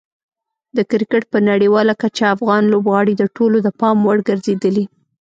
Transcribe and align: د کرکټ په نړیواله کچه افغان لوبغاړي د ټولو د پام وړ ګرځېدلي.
د 0.75 0.77
کرکټ 0.91 1.23
په 1.33 1.37
نړیواله 1.49 1.93
کچه 2.01 2.25
افغان 2.35 2.63
لوبغاړي 2.73 3.13
د 3.17 3.23
ټولو 3.35 3.57
د 3.65 3.67
پام 3.79 3.97
وړ 4.05 4.17
ګرځېدلي. 4.29 4.85